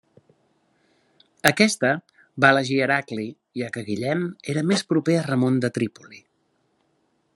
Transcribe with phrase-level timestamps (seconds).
[1.49, 1.91] Aquesta
[2.45, 3.27] va elegir Heracli,
[3.61, 6.23] ja que Guillem era més proper a Ramon de Trípoli.